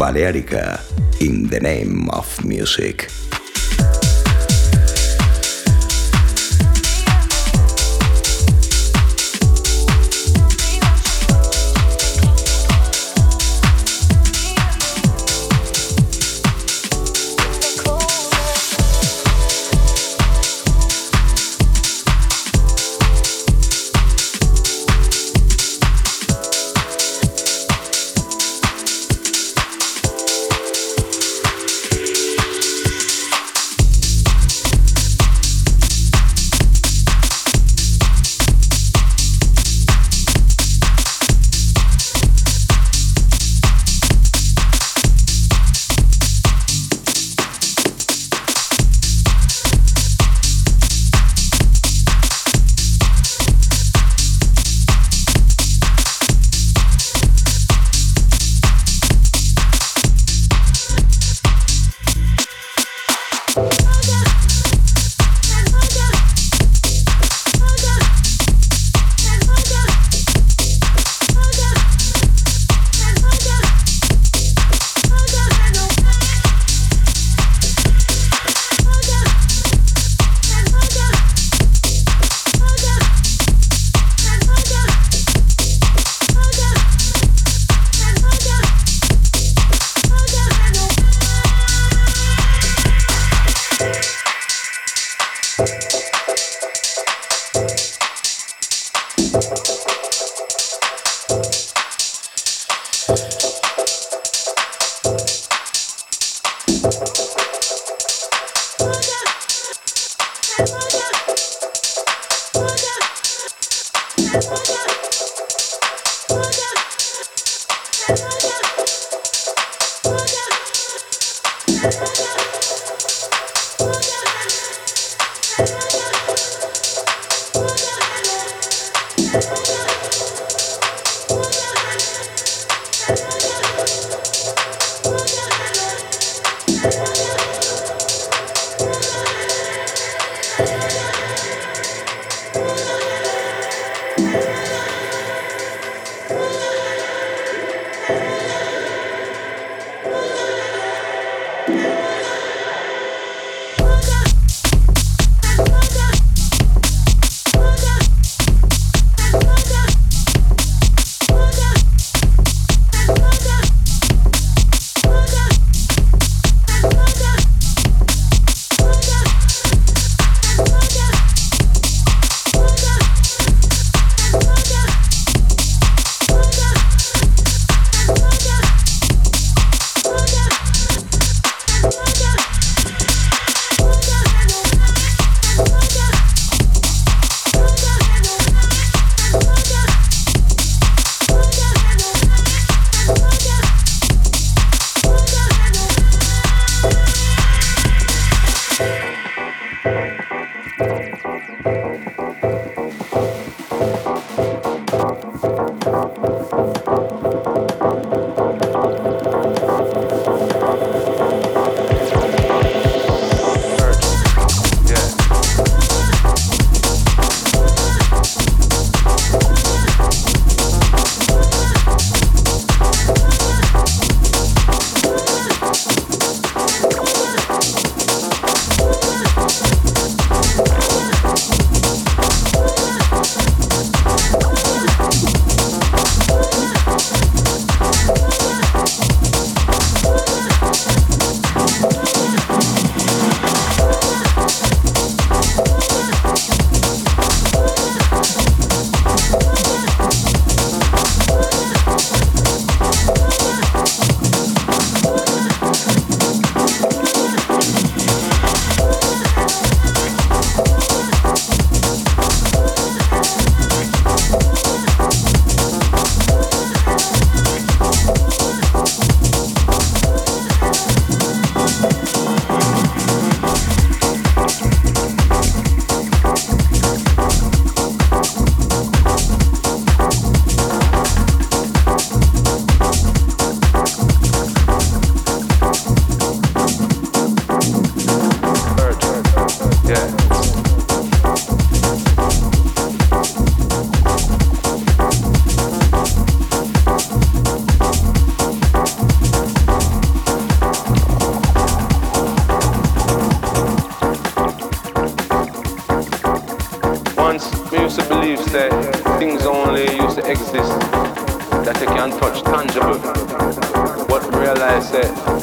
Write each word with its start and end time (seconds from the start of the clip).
Baleárica 0.00 0.80
the 1.50 1.60
name 1.60 2.08
of 2.10 2.44
music. 2.44 3.10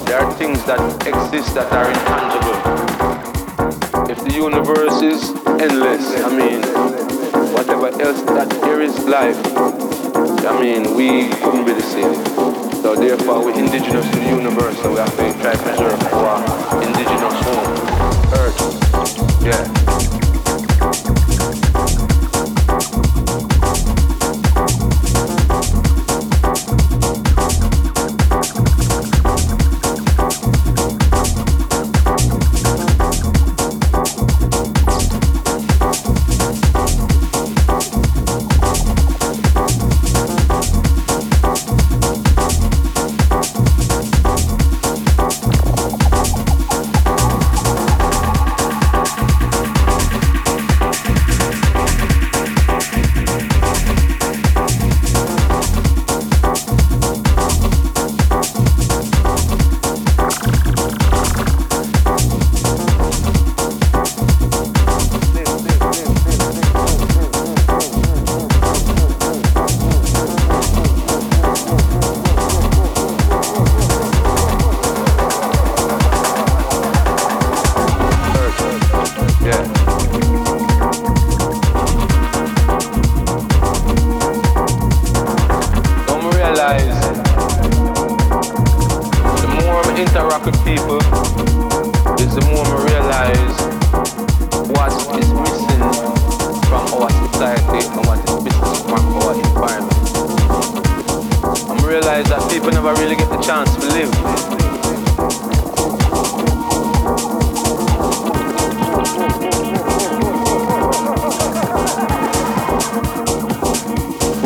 There 0.05 0.19
are 0.19 0.33
things 0.33 0.63
that 0.65 0.79
exist 1.05 1.55
that 1.55 1.71
are 1.71 1.89
intangible. 1.89 2.57
If 4.09 4.23
the 4.23 4.33
universe 4.33 5.01
is 5.01 5.31
endless, 5.59 6.15
I 6.23 6.29
mean, 6.29 6.61
whatever 7.53 7.87
else 8.01 8.21
that 8.23 8.49
there 8.61 8.81
is 8.81 8.97
life, 9.05 9.37
I 10.45 10.59
mean, 10.61 10.95
we 10.95 11.29
couldn't 11.41 11.65
be 11.65 11.73
the 11.73 11.81
same. 11.81 12.15
So 12.81 12.95
therefore, 12.95 13.43
we're 13.43 13.59
indigenous 13.59 14.09
to 14.11 14.19
the 14.19 14.29
universe, 14.29 14.77
so 14.81 14.91
we 14.91 14.97
have 14.97 15.15
to 15.17 15.33
try 15.41 15.53
to 15.53 15.63
preserve 15.63 16.13
our 16.13 16.83
indigenous 16.83 17.35
home, 17.43 17.67
Earth. 18.33 19.43
Yeah. 19.43 19.76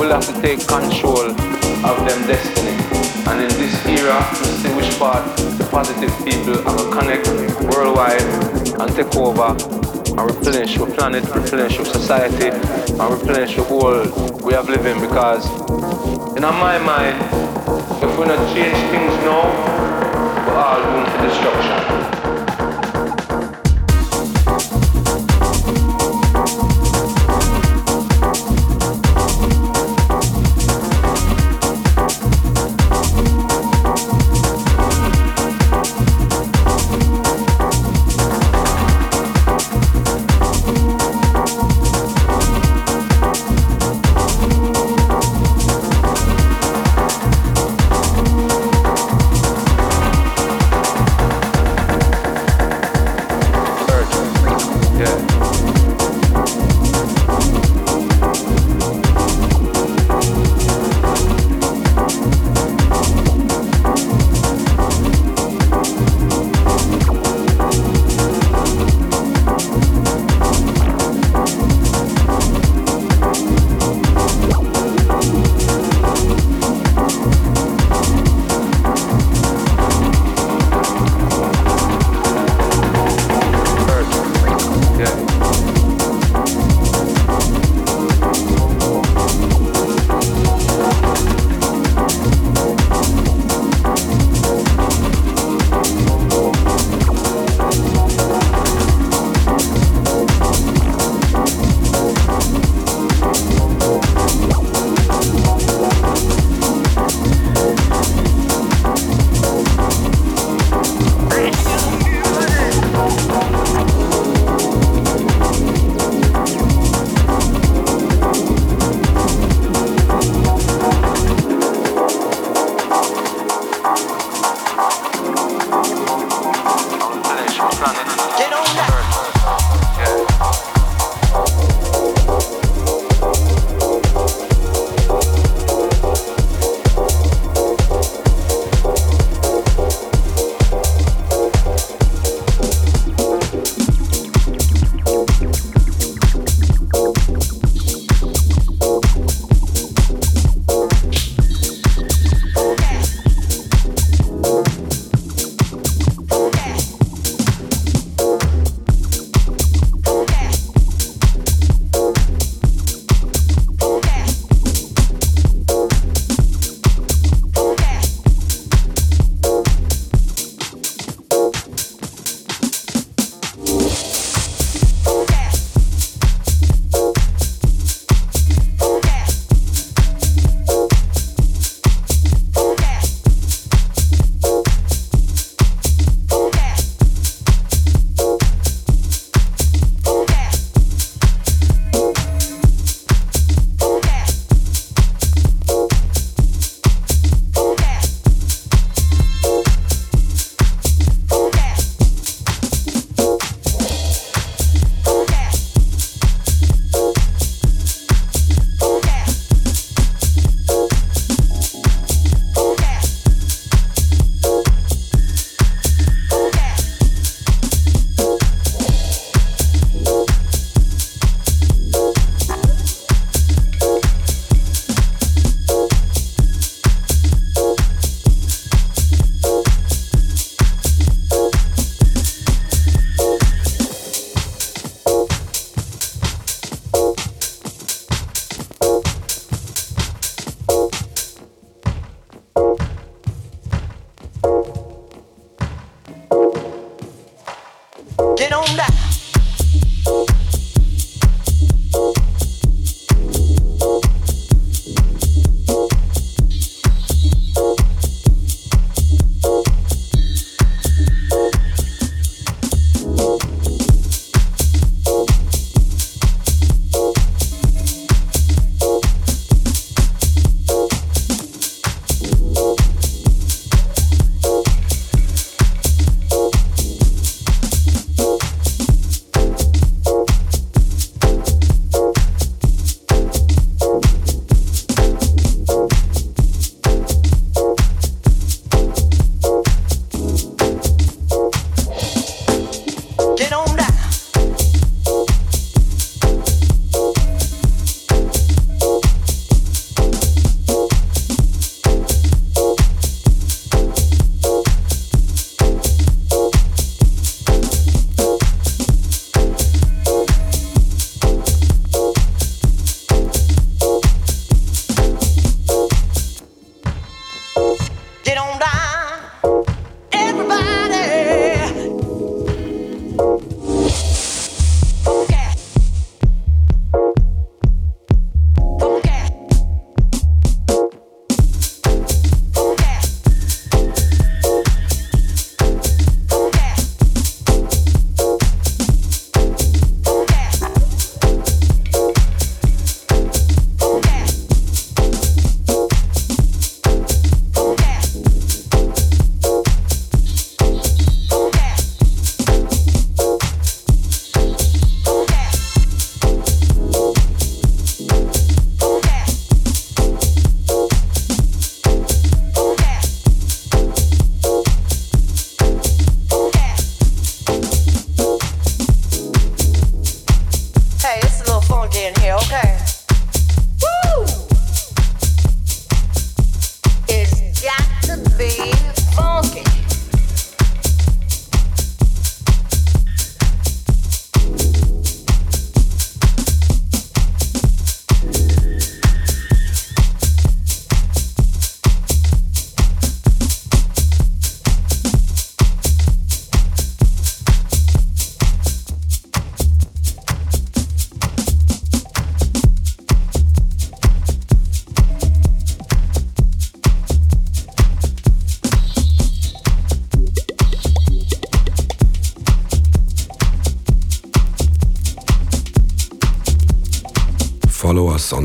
will 0.01 0.09
have 0.09 0.25
to 0.25 0.41
take 0.41 0.67
control 0.67 1.29
of 1.29 1.95
them 2.09 2.25
destiny. 2.25 2.73
And 3.29 3.39
in 3.39 3.49
this 3.61 3.85
era, 3.85 4.17
we 4.41 4.47
see 4.57 4.73
which 4.73 4.97
part 4.97 5.23
the 5.37 5.67
positive 5.69 6.11
people 6.25 6.57
are 6.67 6.75
going 6.75 6.89
to 6.89 6.97
connect 6.97 7.27
worldwide 7.69 8.21
and 8.81 8.95
take 8.95 9.15
over 9.15 9.53
and 9.53 10.19
replenish 10.19 10.75
your 10.75 10.87
planet, 10.87 11.23
replenish 11.25 11.75
your 11.75 11.85
society, 11.85 12.49
and 12.49 13.13
replenish 13.13 13.55
the 13.55 13.63
world 13.63 14.41
we 14.41 14.53
have 14.53 14.67
living 14.69 14.99
because 14.99 15.45
in 16.35 16.41
my 16.41 16.79
mind, 16.79 17.21
if 18.01 18.17
we're 18.17 18.25
not 18.25 18.41
change 18.55 18.73
things 18.89 19.13
now, 19.21 19.45
we're 20.47 20.57
all 20.57 20.81
doomed 20.81 21.05
to 21.13 21.29
destruction. 21.29 22.20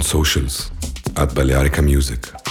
Socials 0.07 0.71
at 1.17 1.35
Balearica 1.35 1.83
Music. 1.83 2.46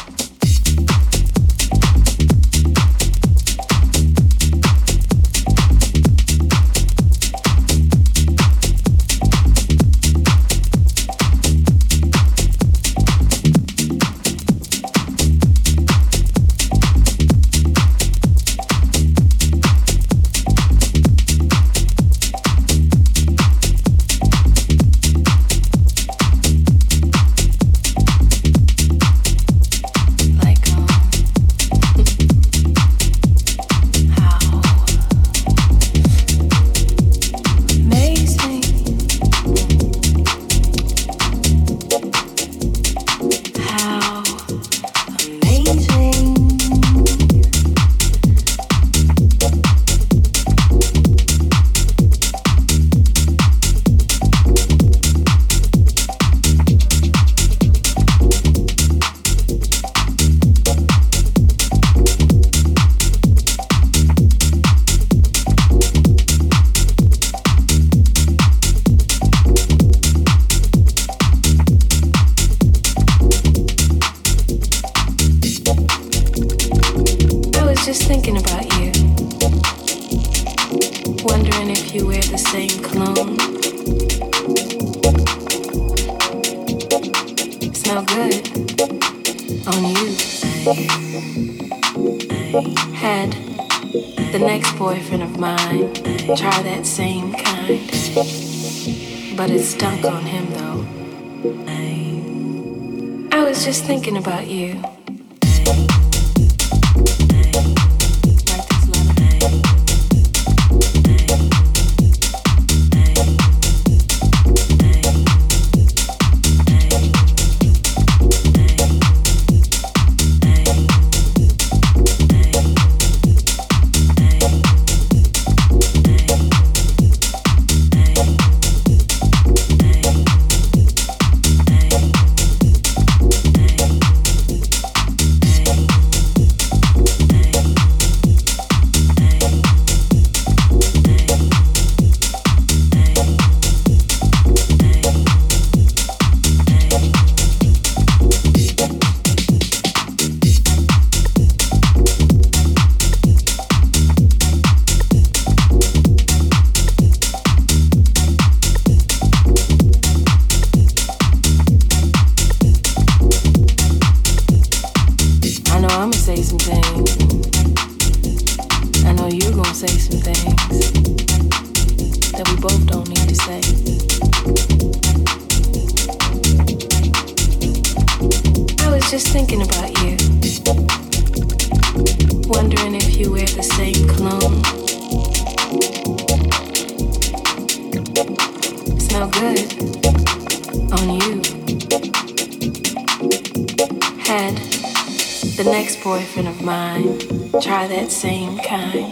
boyfriend 196.06 196.48
of 196.48 196.62
mine 196.62 197.18
try 197.64 197.88
that 197.88 198.12
same 198.12 198.60
kind, 198.60 199.12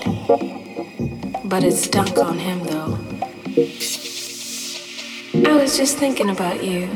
but 1.44 1.64
it 1.64 1.72
stunk 1.72 2.20
on 2.20 2.38
him 2.38 2.64
though. 2.66 3.00
I 5.50 5.56
was 5.60 5.76
just 5.76 5.98
thinking 5.98 6.30
about 6.30 6.64
you. 6.64 6.88